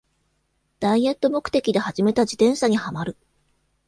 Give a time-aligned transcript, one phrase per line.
[0.79, 3.17] ダイエット目的で始めた自転車にハマる